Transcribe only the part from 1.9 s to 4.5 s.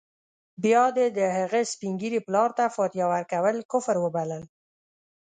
ږیري پلار ته فاتحه ورکول کفر وبلل.